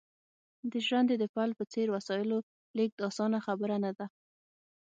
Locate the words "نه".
3.83-3.91